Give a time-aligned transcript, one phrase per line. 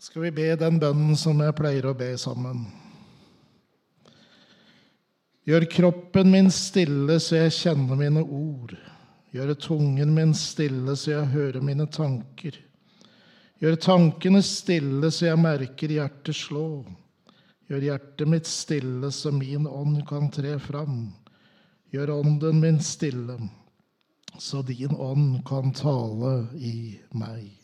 [0.00, 2.64] skal vi be den bønnen som jeg pleier å be sammen.
[5.44, 8.72] Gjør kroppen min stille så jeg kjenner mine ord.
[9.34, 12.56] Gjør tungen min stille så jeg hører mine tanker.
[13.60, 16.82] Gjør tankene stille så jeg merker hjertet slå.
[17.68, 21.10] Gjør hjertet mitt stille så min ånd kan tre fram.
[21.92, 23.36] Gjør ånden min stille
[24.40, 27.59] så din ånd kan tale i meg.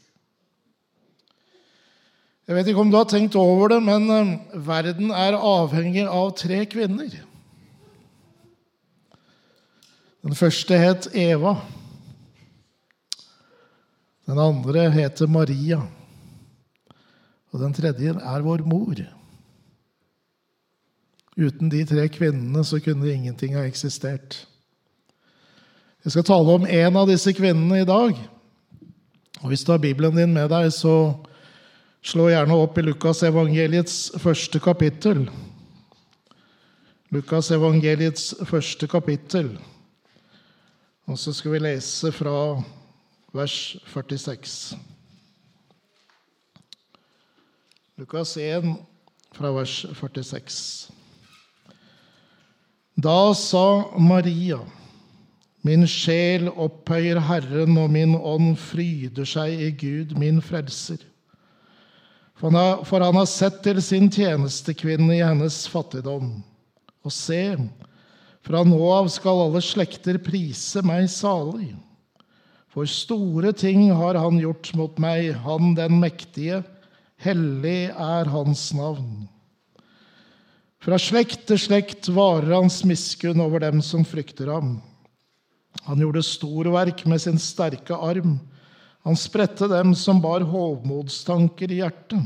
[2.47, 6.31] Jeg vet ikke om du har tenkt over det, men eh, verden er avhengig av
[6.39, 7.11] tre kvinner.
[10.23, 11.57] Den første het Eva.
[14.27, 15.81] Den andre heter Maria.
[17.51, 18.99] Og den tredje er vår mor.
[21.37, 24.45] Uten de tre kvinnene så kunne ingenting ha eksistert.
[26.07, 28.15] Jeg skal tale om en av disse kvinnene i dag.
[29.43, 31.27] Og Hvis du har Bibelen din med deg, så
[32.05, 35.27] Slå gjerne opp i Lukas evangeliets første kapittel.
[37.15, 39.57] Lukas evangeliets første kapittel.
[41.07, 42.35] Og så skal vi lese fra
[43.35, 44.77] vers 46.
[47.97, 48.75] Lukas 1
[49.33, 50.91] fra vers 46.
[52.97, 53.67] Da sa
[53.99, 54.59] Maria,
[55.63, 61.03] min sjel opphøyer Herren, og min ånd fryder seg i Gud, min frelser
[62.37, 66.35] for han, har, sett til sin tjenestekvinne i hennes fattigdom.
[67.07, 67.57] Og se,
[68.45, 71.73] fra nå av skal alle slekter prise meg salig.
[72.77, 76.61] For store ting har han gjort mot meg, han den mektige.
[77.25, 79.25] Hellig er hans navn.
[80.85, 84.77] Fra slekt til slekt varer hans miskunn over dem som frykter ham.
[85.89, 88.37] Han gjorde storverk med sin sterke arm.
[89.07, 92.25] Han spredte dem som bar hovmodstanker i hjertet.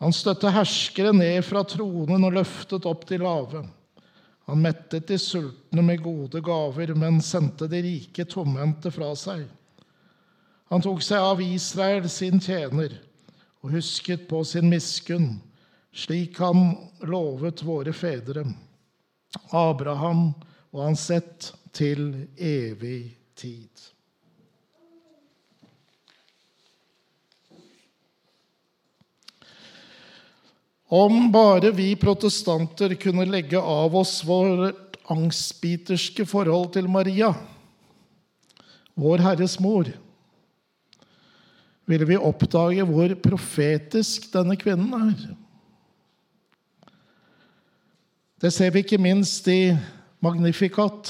[0.00, 3.60] Han støtte herskere ned fra tronen og løftet opp de lave.
[4.48, 9.44] Han mettet de sultne med gode gaver, men sendte de rike tomhendte fra seg.
[10.72, 12.96] Han tok seg av Israel, sin tjener,
[13.60, 15.42] og husket på sin miskunn,
[15.92, 16.72] slik han
[17.04, 18.48] lovet våre fedre,
[19.52, 20.30] Abraham
[20.72, 23.92] og hans ett til evig tid.
[30.92, 37.30] Om bare vi protestanter kunne legge av oss vårt angstbiterske forhold til Maria,
[38.92, 39.88] vår Herres mor,
[41.88, 45.24] ville vi oppdage hvor profetisk denne kvinnen er.
[48.42, 49.72] Det ser vi ikke minst i
[50.20, 51.08] Magnificat,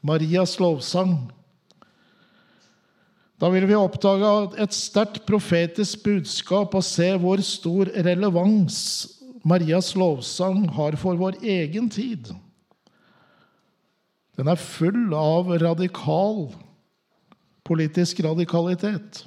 [0.00, 1.18] Marias lovsang.
[3.40, 8.76] Da vil vi oppdage et sterkt profetisk budskap og se hvor stor relevans
[9.48, 12.28] Marias lovsang har for vår egen tid.
[14.36, 16.50] Den er full av radikal
[17.64, 19.24] politisk radikalitet.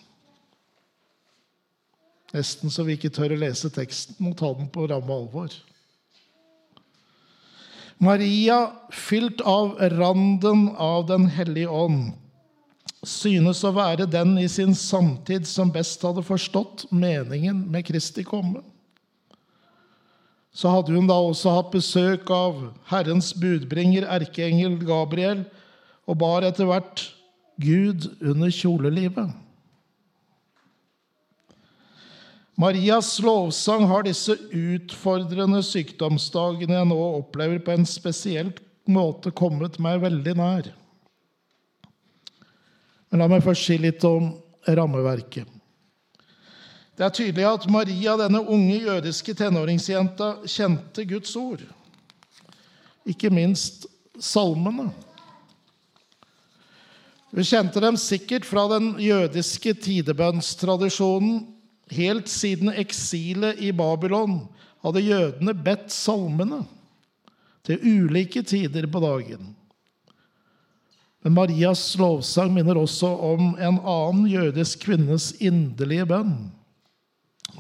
[2.34, 5.54] Nesten så vi ikke tør å lese teksten og ta den på ramme alvor.
[8.04, 12.12] Maria, fylt av randen av Den hellige ånd,
[13.04, 18.64] synes å være den i sin samtid som best hadde forstått meningen med Kristi komme.
[20.54, 22.60] Så hadde hun da også hatt besøk av
[22.92, 25.44] Herrens budbringer, erkeengel Gabriel,
[26.06, 27.08] og bar etter hvert
[27.62, 29.34] Gud under kjolelivet.
[32.60, 38.54] Marias lovsang har disse utfordrende sykdomsdagene jeg nå opplever, på en spesiell
[38.86, 40.70] måte kommet meg veldig nær.
[43.14, 44.32] Men la meg først si litt om
[44.66, 45.46] rammeverket.
[46.98, 51.62] Det er tydelig at Maria, denne unge jødiske tenåringsjenta, kjente Guds ord.
[53.06, 53.86] Ikke minst
[54.18, 54.88] salmene.
[57.30, 61.44] Hun kjente dem sikkert fra den jødiske tidebønnstradisjonen.
[61.94, 64.40] Helt siden eksilet i Babylon
[64.82, 66.64] hadde jødene bedt salmene
[67.62, 69.54] til ulike tider på dagen.
[71.24, 76.34] Men Marias lovsang minner også om en annen jødisk kvinnes inderlige bønn,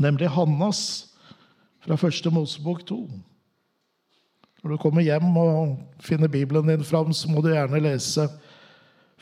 [0.03, 0.81] nemlig Hannas
[1.83, 2.97] fra første Mosebok 2.
[4.63, 8.27] Når du kommer hjem og finner Bibelen din fram, så må du gjerne lese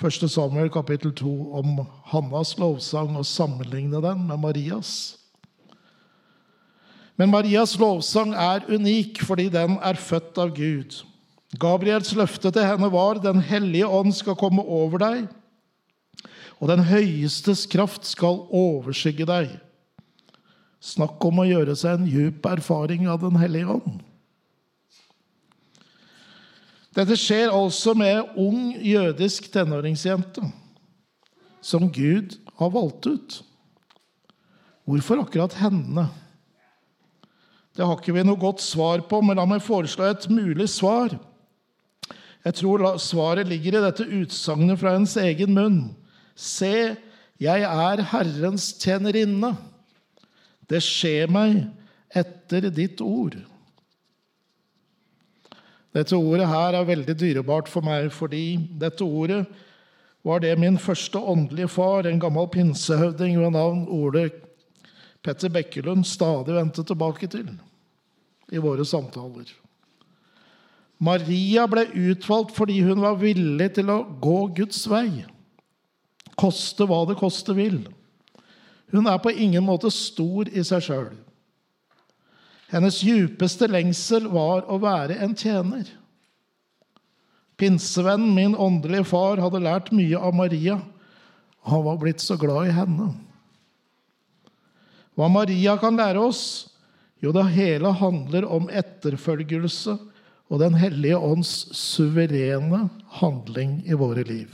[0.01, 0.25] 1.
[0.29, 5.17] Samuel kapittel 2 om Hannas lovsang og sammenligne den med Marias.
[7.17, 11.03] Men Marias lovsang er unik fordi den er født av Gud.
[11.59, 15.25] Gabriels løfte til henne var Den hellige ånd skal komme over deg,
[16.61, 19.51] og den høyestes kraft skal overskygge deg.
[20.81, 23.99] Snakk om å gjøre seg en djup erfaring av Den hellige ånd.
[26.95, 30.43] Dette skjer altså med ung jødisk tenåringsjente
[31.63, 33.37] som Gud har valgt ut.
[34.83, 36.07] Hvorfor akkurat henne?
[37.71, 41.13] Det har ikke vi noe godt svar på, men la meg foreslå et mulig svar.
[42.45, 45.81] Jeg tror svaret ligger i dette utsagnet fra hennes egen munn.
[46.35, 46.95] Se,
[47.41, 49.53] jeg er Herrens tjenerinne.
[50.69, 51.63] Det skjer meg
[52.17, 53.37] etter ditt ord.
[55.91, 59.43] Dette ordet her er veldig dyrebart for meg, fordi dette ordet
[60.23, 64.29] var det min første åndelige far, en gammel pinsehøvding ved navn Ole
[65.21, 67.49] Petter Bekkelund, stadig vendte tilbake til
[68.51, 69.49] i våre samtaler.
[71.01, 75.23] Maria ble utvalgt fordi hun var villig til å gå Guds vei,
[76.37, 77.79] koste hva det koste vil.
[78.93, 81.09] Hun er på ingen måte stor i seg sjøl.
[82.71, 85.89] Hennes djupeste lengsel var å være en tjener.
[87.59, 90.77] Pinsevennen, min åndelige far, hadde lært mye av Maria.
[91.67, 93.09] Han var blitt så glad i henne.
[95.17, 96.43] Hva Maria kan lære oss?
[97.21, 99.97] Jo, det hele handler om etterfølgelse
[100.51, 102.89] og Den hellige ånds suverene
[103.21, 104.51] handling i våre liv.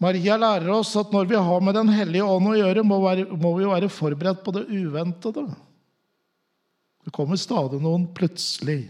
[0.00, 3.00] Maria lærer oss at når vi har med Den hellige ånd å gjøre, må,
[3.58, 5.44] vi være forberedt på det uventede.
[7.04, 8.84] Det kommer stadig noen plutselig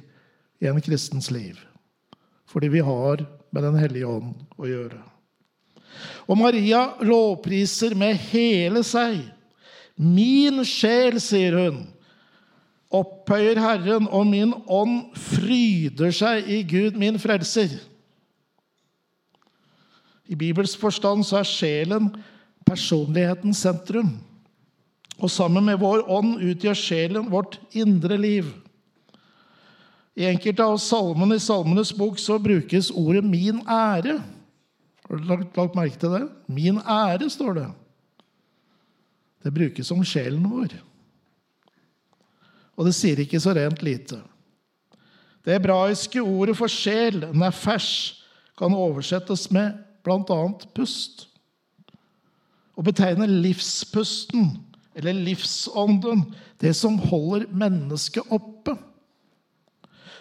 [0.60, 1.56] i en kristens liv.
[2.50, 5.00] Fordi vi har med Den hellige ånd å gjøre.
[6.30, 9.24] Og Maria lovpriser med hele seg.
[9.96, 11.80] Min sjel, sier hun,
[12.90, 17.78] opphøyer Herren, og min ånd fryder seg i Gud, min frelser.
[20.30, 22.10] I Bibels forstand så er sjelen
[22.66, 24.12] personlighetens sentrum.
[25.20, 28.50] Og sammen med vår ånd utgjør sjelen vårt indre liv.
[30.18, 34.20] I enkelte av salmene i Salmenes bok så brukes ordet 'min ære'.
[35.08, 36.28] Har du lagt, lagt merke til det?
[36.48, 37.68] 'Min ære', står det.
[39.44, 40.89] Det brukes om sjelen vår.
[42.80, 44.16] Og det sier ikke så rent lite.
[45.44, 48.16] Det hebraiske ordet for sjel, nefesh,
[48.56, 50.40] kan oversettes med bl.a.
[50.76, 51.26] pust.
[52.76, 54.54] Og betegner livspusten
[54.96, 56.24] eller livsånden,
[56.60, 58.74] det som holder mennesket oppe.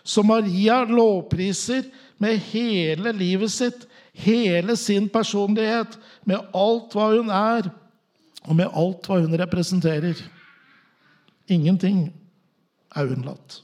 [0.04, 1.88] Så Maria lovpriser
[2.20, 5.96] med hele livet sitt, hele sin personlighet,
[6.28, 7.72] med alt hva hun er,
[8.48, 10.20] og med alt hva hun representerer.
[11.48, 12.10] Ingenting
[12.96, 13.60] er unnlatt.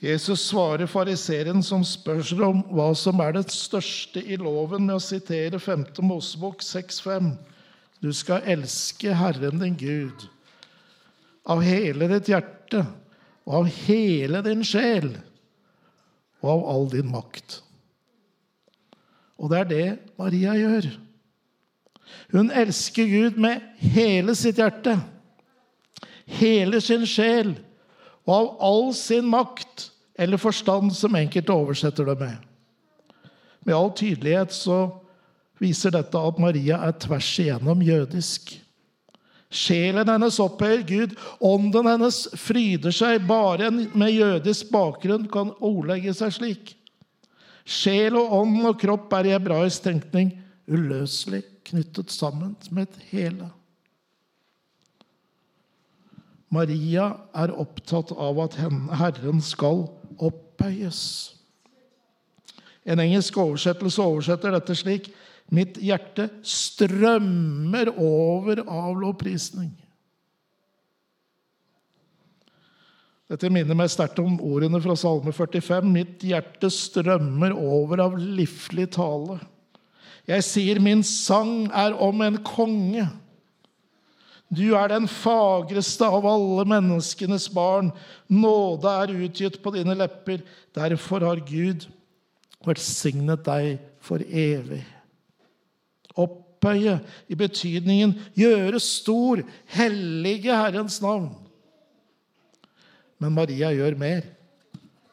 [0.00, 4.96] Jesus svarer fariseeren som spør seg om hva som er det største i loven, med
[4.96, 5.84] å sitere 5.
[6.08, 7.34] Mosebok 6,5.
[8.00, 10.24] Du skal elske Herren din Gud
[11.44, 12.86] av hele ditt hjerte
[13.44, 15.10] og av hele din sjel
[16.40, 17.60] og av all din makt.
[19.40, 19.86] Og det er det
[20.20, 20.88] Maria gjør.
[22.32, 24.96] Hun elsker Gud med hele sitt hjerte,
[26.38, 27.54] hele sin sjel
[28.28, 29.88] og av all sin makt
[30.20, 32.36] eller forstand, som enkelte oversetter det med.
[33.64, 34.82] Med all tydelighet så
[35.60, 38.52] viser dette at Maria er tvers igjennom jødisk.
[39.50, 41.16] Sjelen hennes opphøyer Gud.
[41.42, 43.24] Ånden hennes fryder seg.
[43.26, 46.74] Bare en med jødisk bakgrunn kan ordlegge seg slik.
[47.66, 50.32] Sjel og ånd og kropp er i hebraisk tenkning
[50.70, 53.50] uløselig knyttet sammen med et hele.
[56.50, 59.84] Maria er opptatt av at Herren skal
[60.18, 61.02] opphøyes.
[62.84, 65.12] En engelsk oversettelse oversetter dette slik
[65.50, 69.72] Mitt hjerte strømmer over av lovprisning.
[73.30, 75.90] Dette minner meg sterkt om ordene fra Salme 45.
[75.90, 79.40] Mitt hjerte strømmer over av livlig tale.
[80.30, 83.08] Jeg sier min sang er om en konge.
[84.50, 87.92] Du er den fagreste av alle menneskenes barn.
[88.26, 90.42] Nåde er utgitt på dine lepper.
[90.74, 91.86] Derfor har Gud
[92.66, 94.82] velsignet deg for evig.
[96.18, 96.98] Opphøye
[97.30, 101.30] i betydningen gjøre stor, hellige Herrens navn.
[103.22, 104.26] Men Maria gjør mer.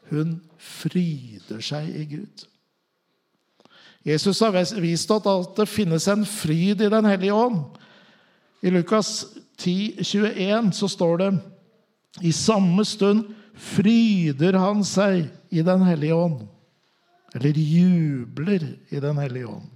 [0.09, 2.47] Hun fryder seg i Gud.
[4.07, 5.27] Jesus har vist at
[5.57, 7.65] det finnes en fryd i Den hellige ånd.
[8.67, 9.25] I Lukas
[9.57, 11.31] 10, 21 så står det
[12.27, 16.41] i samme stund fryder han seg i Den hellige ånd.
[17.37, 19.69] Eller jubler i Den hellige ånd.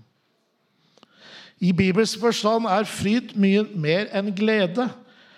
[1.62, 4.88] I Bibels forstand er fryd mye mer enn glede.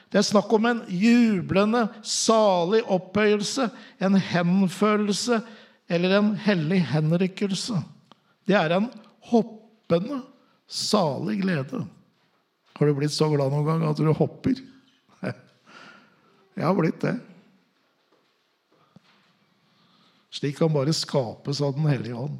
[0.09, 3.67] Det er snakk om en jublende, salig opphøyelse,
[3.99, 5.41] en henfølelse
[5.91, 7.81] eller en hellig henrykkelse.
[8.47, 8.87] Det er en
[9.29, 10.21] hoppende,
[10.65, 11.83] salig glede.
[12.73, 14.57] Har du blitt så glad noen gang at du hopper?
[16.53, 17.15] Jeg har blitt det.
[20.33, 22.39] Slik kan bare skapes av Den hellige ånd.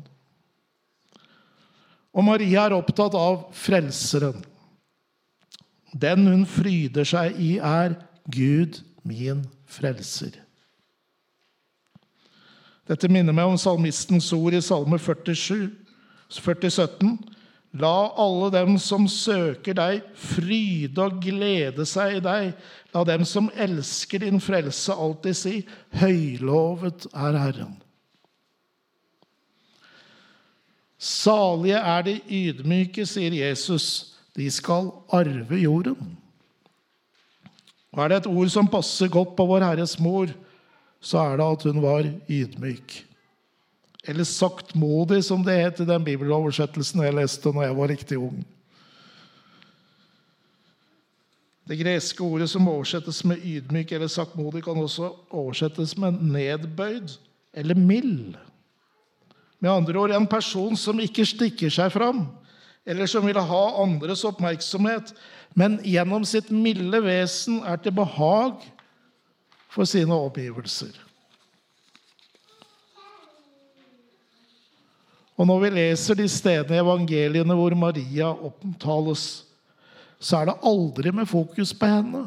[2.14, 4.44] Og Maria er opptatt av Frelseren.
[5.94, 7.98] Den hun fryder seg i, er
[8.30, 10.40] Gud, min frelser.
[12.90, 15.70] Dette minner meg om salmistens ord i Salme 47,
[16.34, 17.14] 4017.
[17.74, 22.52] La alle dem som søker deg, fryde og glede seg i deg.
[22.94, 25.54] La dem som elsker din frelse, alltid si,
[25.98, 27.80] høylovet er Herren.
[31.04, 33.88] Salige er de ydmyke, sier Jesus.
[34.38, 36.14] De skal arve jorden.
[37.94, 40.30] Og Er det et ord som passer godt på Vår Herres mor,
[41.02, 43.13] så er det at hun var ydmyk.
[44.08, 48.42] Eller saktmodig, som det het i den bibeloversettelsen jeg leste når jeg var riktig ung.
[51.64, 57.16] Det greske ordet som oversettes med ydmyk eller saktmodig, kan også oversettes med nedbøyd
[57.54, 58.36] eller mild.
[59.64, 62.26] Med andre ord en person som ikke stikker seg fram,
[62.84, 65.14] eller som vil ha andres oppmerksomhet,
[65.56, 68.60] men gjennom sitt milde vesen er til behag
[69.72, 70.92] for sine omgivelser.
[75.44, 79.24] Og når vi leser de stedene i evangeliene hvor Maria opptales,
[80.16, 82.22] så er det aldri med fokus på henne.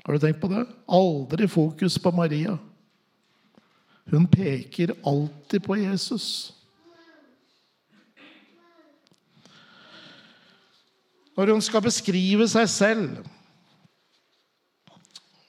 [0.00, 0.62] Har du tenkt på det?
[0.88, 2.56] Aldri fokus på Maria.
[4.08, 6.54] Hun peker alltid på Jesus.
[11.36, 13.24] Når hun skal beskrive seg selv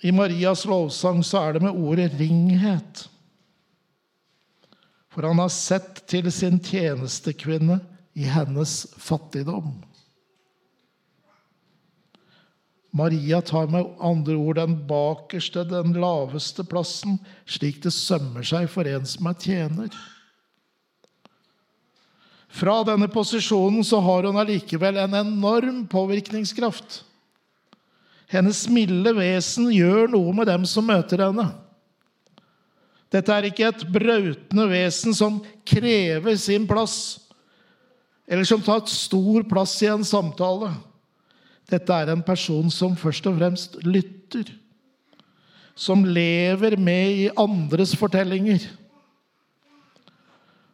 [0.03, 3.14] i Marias lovsang, så er det med ordet 'ringhet'.
[5.15, 7.79] For han har sett til sin tjenestekvinne
[8.19, 9.71] i hennes fattigdom.
[12.95, 17.17] Maria tar med andre ord den bakerste, den laveste plassen,
[17.47, 19.97] slik det sømmer seg for en som er tjener.
[22.55, 27.01] Fra denne posisjonen så har hun allikevel en enorm påvirkningskraft.
[28.31, 31.49] Hennes milde vesen gjør noe med dem som møter henne.
[33.15, 36.97] Dette er ikke et brautende vesen som krever sin plass,
[38.27, 40.73] eller som tar stor plass i en samtale.
[41.71, 44.49] Dette er en person som først og fremst lytter.
[45.75, 48.63] Som lever med i andres fortellinger.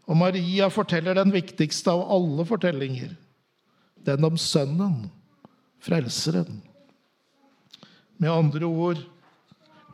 [0.10, 3.13] Og Maria forteller den viktigste av alle fortellinger.
[4.01, 5.07] Den om Sønnen,
[5.81, 6.60] Frelseren.
[8.21, 9.01] Med andre ord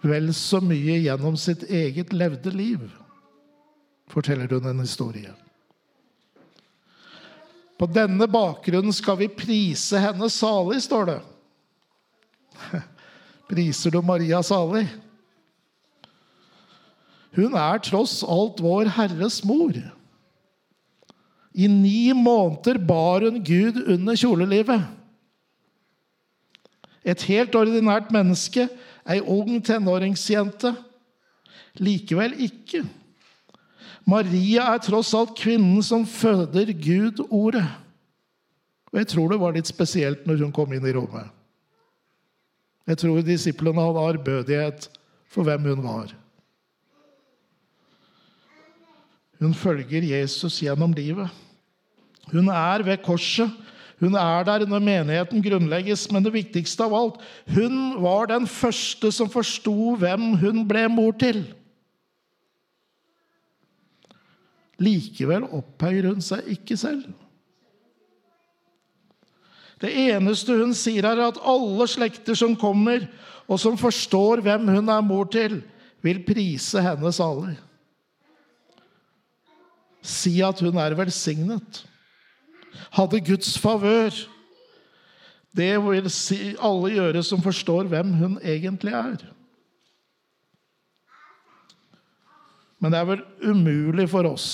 [0.03, 2.83] vel så mye gjennom sitt eget levde liv,
[4.11, 5.33] forteller hun en historie.
[7.77, 11.19] På denne bakgrunnen skal vi prise henne salig, står det.
[13.51, 14.87] Priser du Maria salig?
[17.37, 19.77] Hun er tross alt vår Herres mor.
[21.57, 24.87] I ni måneder bar hun Gud under kjolelivet.
[27.07, 28.67] Et helt ordinært menneske,
[29.07, 30.73] ei ung tenåringsjente.
[31.79, 32.83] Likevel ikke.
[34.07, 37.65] Maria er tross alt kvinnen som føder Gud ordet.
[38.91, 41.27] Og jeg tror det var litt spesielt når hun kom inn i rommet.
[42.87, 44.87] Jeg tror disiplene hadde ærbødighet
[45.27, 46.13] for hvem hun var.
[49.37, 51.29] Hun følger Jesus gjennom livet.
[52.31, 53.51] Hun er ved korset.
[53.97, 57.21] Hun er der når menigheten grunnlegges, men det viktigste av alt
[57.55, 61.41] hun var den første som forsto hvem hun ble mor til.
[64.77, 67.07] Likevel opphøyer hun seg ikke selv.
[69.81, 73.05] Det eneste hun sier, er at alle slekter som kommer,
[73.49, 75.61] og som forstår hvem hun er mor til,
[76.05, 77.57] vil prise henne salig.
[80.05, 81.83] Si at hun er velsignet.
[82.95, 84.15] Hadde Guds favør.
[85.57, 86.09] Det vil
[86.61, 89.23] alle gjøre som forstår hvem hun egentlig er.
[92.77, 94.49] Men det er vel umulig for oss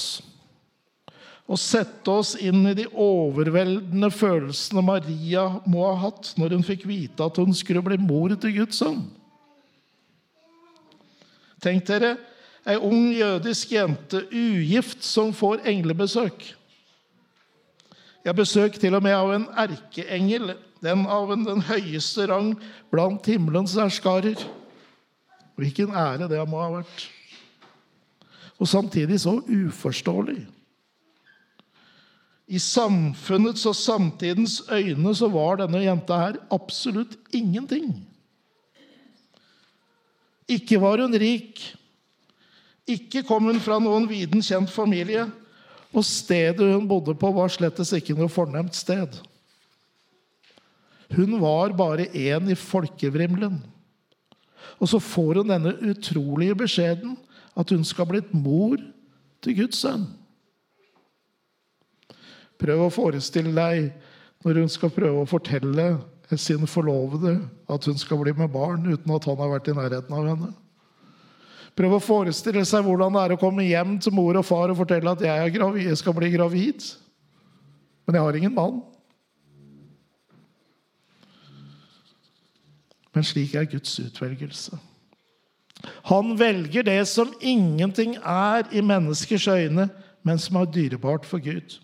[1.43, 6.85] å sette oss inn i de overveldende følelsene Maria må ha hatt når hun fikk
[6.87, 9.01] vite at hun skulle bli mor til Guds sønn.
[11.63, 12.15] Tenk dere
[12.67, 16.45] ei ung jødisk jente, ugift, som får englebesøk.
[18.23, 20.53] Jeg besøk til og med av en erkeengel,
[20.83, 22.53] den av en, den høyeste rang
[22.91, 24.39] blant himmelens herskarer.
[25.59, 27.07] Hvilken ære det må ha vært.
[28.63, 30.39] Og samtidig så uforståelig.
[32.47, 37.91] I samfunnets og samtidens øyne så var denne jenta her absolutt ingenting.
[40.47, 41.59] Ikke var hun rik.
[42.87, 45.27] Ikke kom hun fra noen viden kjent familie.
[45.93, 49.19] Og stedet hun bodde på, var slettes ikke noe fornemt sted.
[51.13, 53.59] Hun var bare én i folkevrimlen.
[54.81, 57.13] Og så får hun denne utrolige beskjeden
[57.59, 58.79] at hun skal blitt mor
[59.43, 60.07] til Guds sønn.
[62.57, 63.91] Prøv å forestille deg
[64.43, 65.87] når hun skal prøve å fortelle
[66.39, 67.35] sin forlovede
[67.69, 70.51] at hun skal bli med barn uten at han har vært i nærheten av henne.
[71.73, 74.77] Prøv å forestille seg hvordan det er å komme hjem til mor og far og
[74.77, 76.85] fortelle at jeg, gravid, jeg skal bli gravid,
[78.05, 78.81] men jeg har ingen mann.
[83.13, 84.77] Men slik er Guds utvelgelse.
[86.09, 89.89] Han velger det som ingenting er i menneskers øyne,
[90.23, 91.79] men som er dyrebart for Gud.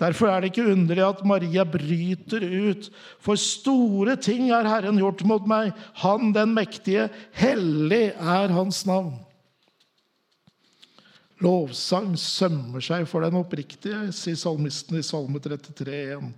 [0.00, 2.86] Derfor er det ikke underlig at Maria bryter ut.
[3.20, 5.74] For store ting har Herren gjort mot meg.
[6.00, 9.18] Han den mektige, hellig er hans navn.
[11.40, 16.32] Lovsang sømmer seg for den oppriktige, sier salmisten i Salme 33, 1.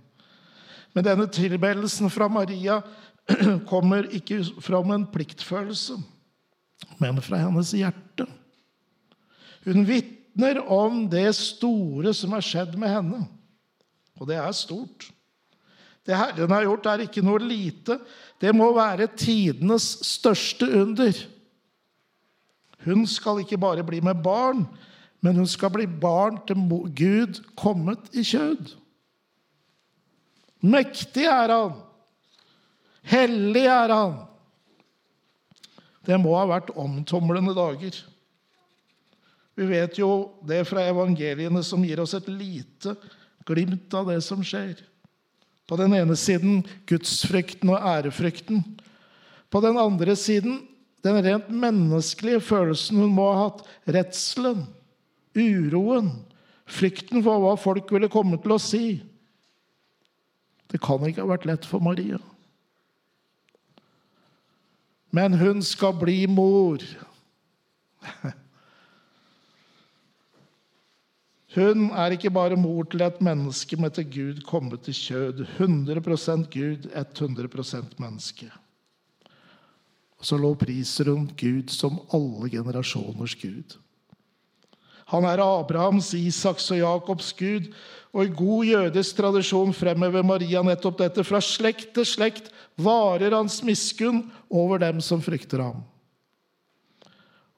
[0.95, 2.79] Men denne tilbedelsen fra Maria
[3.71, 5.97] kommer ikke fra en pliktfølelse,
[6.99, 8.27] men fra hennes hjerte.
[9.63, 13.21] Hun vitner om det store som har skjedd med henne.
[14.23, 15.09] Og det er stort.
[16.07, 17.97] Det Herren har gjort, er ikke noe lite.
[18.39, 21.17] Det må være tidenes største under.
[22.87, 24.63] Hun skal ikke bare bli med barn,
[25.23, 26.63] men hun skal bli barn til
[26.95, 28.71] Gud kommet i kjød.
[30.63, 31.75] Mektig er han.
[33.03, 34.15] Hellig er han.
[36.07, 37.99] Det må ha vært omtumlende dager.
[39.55, 40.13] Vi vet jo
[40.47, 42.95] det fra evangeliene, som gir oss et lite
[43.47, 44.77] glimt av det som skjer.
[45.69, 48.63] På den ene siden gudsfrykten og ærefrykten.
[49.49, 50.61] På den andre siden
[51.03, 53.63] den rent menneskelige følelsen hun må ha hatt.
[53.91, 54.65] Redselen,
[55.35, 56.11] uroen,
[56.69, 58.85] frykten for hva folk ville komme til å si.
[60.71, 62.19] Det kan ikke ha vært lett for Maria.
[65.13, 66.81] Men hun skal bli mor.
[71.53, 75.45] Hun er ikke bare mor til et menneske, men til Gud kommet til kjød.
[75.59, 78.49] 100% Gud, 100% menneske.
[80.17, 83.77] Og så lovpriser hun Gud som alle generasjoners Gud.
[85.11, 87.67] Han er Abrahams, Isaks og Jakobs Gud,
[88.13, 91.25] og i god jødisk tradisjon fremhever Maria nettopp dette.
[91.27, 92.49] Fra slekt til slekt
[92.81, 95.83] varer hans miskunn over dem som frykter ham.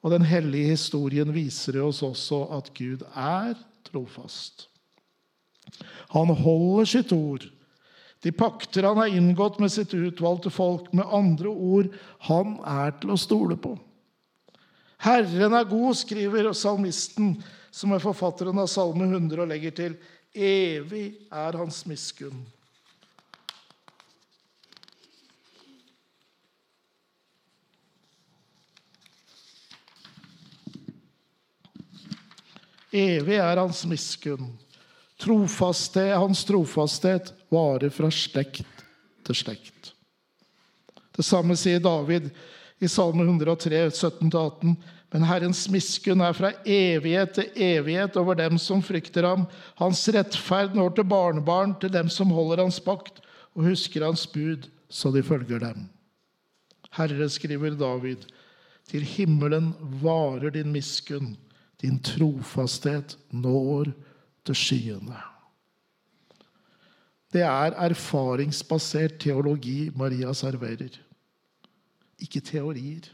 [0.04, 3.56] Og den hellige historien viser oss også at Gud er
[3.88, 4.68] trofast.
[6.14, 7.46] Han holder sitt ord.
[8.22, 10.92] De pakter han har inngått med sitt utvalgte folk.
[10.92, 11.92] Med andre ord
[12.28, 13.76] han er til å stole på.
[15.04, 17.34] Herren er god, skriver salmisten,
[17.70, 19.96] som er forfatteren av Salme 100, og legger til
[20.32, 22.40] evig er hans miskunn.
[32.94, 34.52] Evig er hans miskunn.
[35.18, 38.84] Trofasthet, hans trofasthet varer fra slekt
[39.26, 39.92] til slekt.
[41.16, 42.28] Det samme sier David
[42.78, 44.76] i Salme 103, 17-18.
[45.14, 49.46] Men Herrens miskunn er fra evighet til evighet over dem som frykter ham.
[49.80, 53.22] Hans rettferd når til barnebarn, til dem som holder hans pakt
[53.56, 55.86] og husker hans bud, så de følger dem.
[56.96, 58.28] Herre, skriver David,
[58.90, 59.72] til himmelen
[60.02, 61.34] varer din miskunn
[61.82, 63.92] din trofasthet når
[64.46, 65.18] til skyene.
[67.32, 70.94] Det er erfaringsbasert teologi Maria serverer,
[72.22, 73.10] ikke teorier.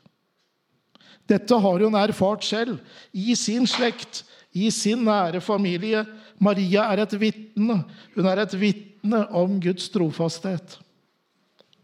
[1.29, 2.79] Dette har hun erfart selv,
[3.13, 4.23] i sin slekt,
[4.53, 6.05] i sin nære familie.
[6.39, 7.83] Maria er et vitne.
[8.15, 10.79] Hun er et vitne om Guds trofasthet.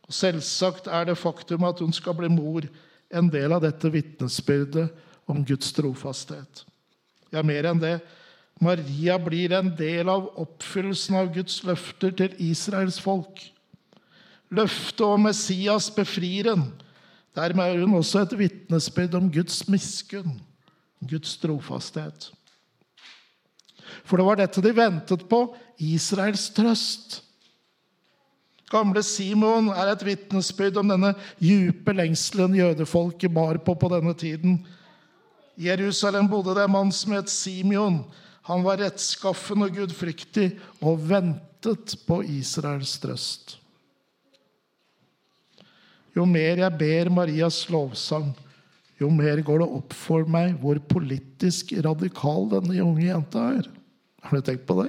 [0.09, 2.67] Selvsagt er det faktum at hun skal bli mor,
[3.09, 4.89] en del av dette vitnesbyrdet
[5.29, 6.68] om Guds trofasthet.
[7.35, 7.99] Ja, mer enn det.
[8.61, 13.45] Maria blir en del av oppfyllelsen av Guds løfter til Israels folk.
[14.51, 16.65] Løftet om Messias befrir en.
[17.37, 20.41] Dermed er hun også et vitnesbyrd om Guds miskunn,
[21.05, 22.31] Guds trofasthet.
[24.09, 25.43] For det var dette de ventet på
[25.85, 27.21] Israels trøst.
[28.69, 34.59] Gamle Simon er et vitnesbyrd om denne djupe lengselen jødefolket bar på på denne tiden.
[35.59, 38.05] I Jerusalem bodde det en mann som het Simeon.
[38.47, 43.57] Han var rettskaffen og gudfryktig og ventet på Israels trøst.
[46.15, 48.31] Jo mer jeg ber Marias lovsang,
[48.99, 53.69] jo mer går det opp for meg hvor politisk radikal denne unge jenta er.
[54.25, 54.89] Har du tenkt på det?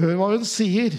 [0.00, 0.96] Hør hva hun sier.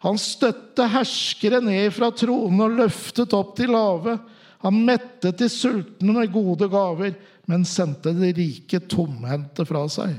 [0.00, 4.16] Han støtte herskere ned fra tronen og løftet opp de lave.
[4.60, 7.14] Han mettet de sultne med gode gaver,
[7.48, 10.18] men sendte de rike tomhendte fra seg.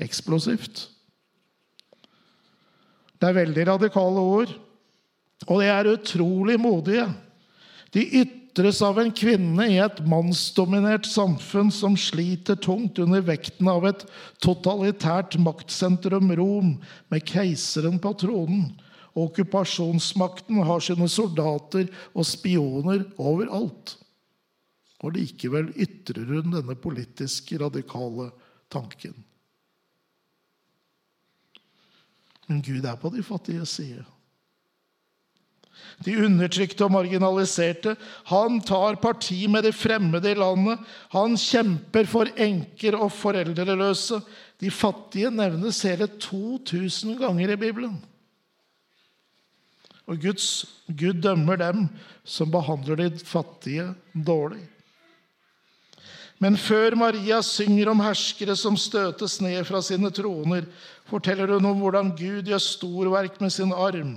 [0.00, 0.86] Eksplosivt.
[3.20, 4.52] Det er veldig radikale ord,
[5.48, 7.06] og de er utrolig modige.
[7.92, 13.88] De ytres av en kvinne i et mannsdominert samfunn som sliter tungt under vekten av
[13.88, 14.04] et
[14.44, 16.76] totalitært maktsentrum, Rom,
[17.12, 18.70] med keiseren på tronen.
[19.18, 23.96] Okkupasjonsmakten har sine soldater og spioner overalt.
[25.00, 28.30] Og likevel ytrer hun denne politisk radikale
[28.70, 29.16] tanken.
[32.50, 34.04] Men Gud er på de fattiges side
[36.04, 37.94] de undertrykte og marginaliserte.
[38.30, 40.80] Han tar parti med de fremmede i landet.
[41.12, 44.20] Han kjemper for enker og foreldreløse.
[44.60, 47.98] De fattige nevnes hele 2000 ganger i Bibelen.
[50.10, 51.86] Og Guds, Gud dømmer dem
[52.26, 54.64] som behandler de fattige dårlig.
[56.40, 60.66] Men før Maria synger om herskere som støtes ned fra sine troner,
[61.06, 64.16] forteller hun om hvordan Gud gjør storverk med sin arm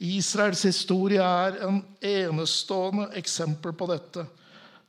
[0.00, 4.24] Israels historie er en enestående eksempel på dette.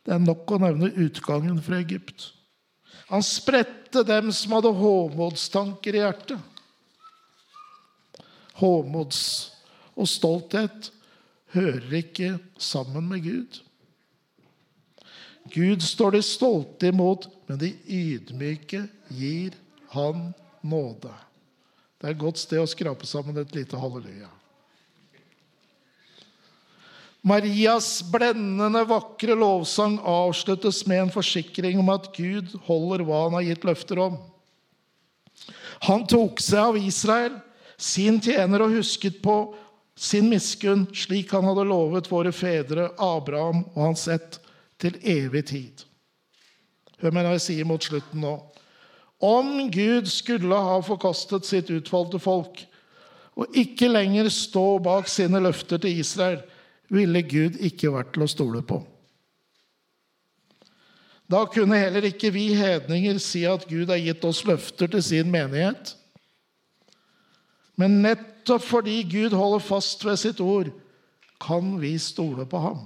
[0.02, 2.30] Det er nok å nevne utgangen fra Egypt.
[3.12, 6.40] Han spredte dem som hadde håmodstanker i hjertet.
[8.62, 9.51] Håmods
[10.02, 10.92] og stolthet
[11.54, 13.60] hører ikke sammen med Gud.
[15.52, 19.58] Gud står de stolte imot, men de ydmyke gir
[19.96, 21.12] han nåde.
[21.98, 24.30] Det er et godt sted å skrape sammen et lite halleluja.
[27.22, 33.46] Marias blendende, vakre lovsang avsluttes med en forsikring om at Gud holder hva han har
[33.46, 34.18] gitt løfter om.
[35.86, 37.38] Han tok seg av Israel,
[37.78, 39.36] sin tjener, og husket på
[39.98, 44.40] sin miskunn, slik han hadde lovet våre fedre, Abraham og hans ett,
[44.82, 45.84] til evig tid.
[47.02, 48.34] Hør meg når jeg sier mot slutten nå.
[49.22, 52.64] Om Gud skulle ha forkastet sitt utvalgte folk
[53.38, 56.42] og ikke lenger stå bak sine løfter til Israel,
[56.92, 58.82] ville Gud ikke vært til å stole på.
[61.32, 65.32] Da kunne heller ikke vi hedninger si at Gud har gitt oss løfter til sin
[65.32, 65.94] menighet.
[67.82, 70.70] Men nettopp fordi Gud holder fast ved sitt ord,
[71.42, 72.84] kan vi stole på ham.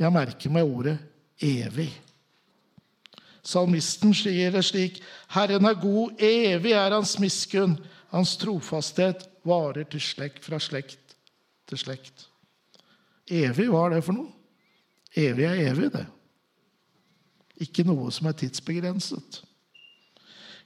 [0.00, 0.96] Jeg merker meg ordet
[1.42, 1.98] 'evig'.
[3.42, 7.78] Salmisten sier det slik.: Herren er god, evig er hans miskunn.
[8.10, 11.16] Hans trofasthet varer til slekt fra slekt
[11.68, 12.26] til slekt.
[13.30, 14.32] Evig, hva er det for noe?
[15.16, 16.06] Evig er evig, det.
[17.56, 19.42] Ikke noe som er tidsbegrenset.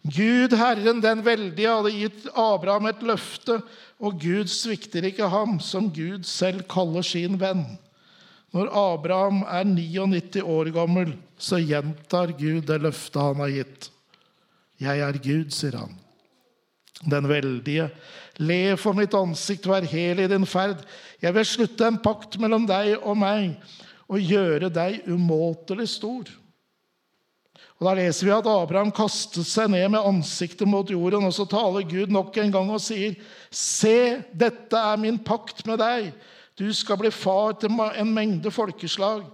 [0.04, 3.62] Gud, Herren den veldige, hadde gitt Abraham et løfte,
[4.04, 7.64] og Gud svikter ikke ham, som Gud selv kaller sin venn.
[8.54, 13.90] Når Abraham er 99 år gammel, så gjentar Gud det løftet han har gitt.
[14.82, 15.96] Jeg er Gud, sier han
[17.10, 17.88] den veldige.
[18.40, 20.84] Le for mitt ansikt, vær hel i din ferd.
[21.22, 23.56] Jeg vil slutte en pakt mellom deg og meg
[24.08, 26.28] og gjøre deg umåtelig stor.
[27.80, 31.46] Og Da leser vi at Abraham kastet seg ned med ansiktet mot jorden, og så
[31.50, 33.16] taler Gud nok en gang og sier,
[33.50, 36.12] Se, dette er min pakt med deg.
[36.54, 39.24] Du skal bli far til en mengde folkeslag.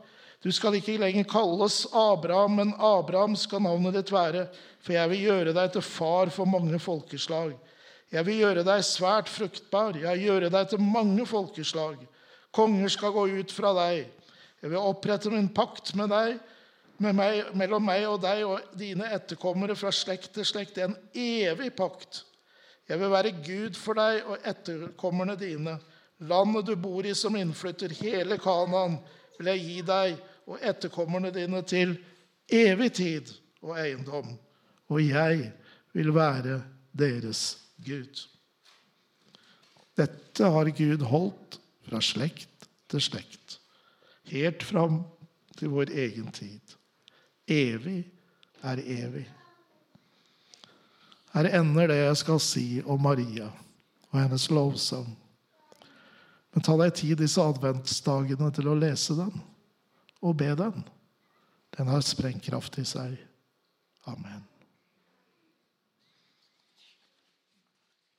[0.40, 4.46] Du skal ikke lenger kalles Abraham, men Abraham skal navnet ditt være.
[4.80, 7.52] For jeg vil gjøre deg til far for mange folkeslag.
[8.10, 9.98] Jeg vil gjøre deg svært fruktbar.
[10.00, 12.00] Jeg vil gjøre deg til mange folkeslag.
[12.56, 14.08] Konger skal gå ut fra deg.
[14.60, 16.40] Jeg vil opprette min pakt med deg,
[17.00, 20.76] meg, mellom meg og deg og dine etterkommere fra slekt til slekt.
[20.76, 22.24] Det er En evig pakt.
[22.88, 25.78] Jeg vil være Gud for deg og etterkommerne dine.
[26.20, 28.98] Landet du bor i som innflytter, hele Kanaan,
[29.38, 31.96] vil jeg gi deg og etterkommerne dine til
[32.50, 33.30] evig tid
[33.62, 34.34] og eiendom
[34.90, 35.52] og jeg
[35.94, 36.60] vil være
[36.98, 38.26] deres Gud.
[39.98, 43.58] Dette har Gud holdt fra slekt til slekt,
[44.30, 45.02] helt fram
[45.58, 46.76] til vår egen tid.
[47.50, 48.04] Evig
[48.62, 49.26] er evig.
[51.30, 53.48] Her ender det jeg skal si om Maria
[54.10, 55.08] og hennes lovsang.
[56.50, 59.34] Men ta deg tid disse adventsdagene til å lese den
[60.20, 60.82] og be den.
[61.78, 63.14] Den har sprengkraft i seg.
[64.10, 64.49] Amen.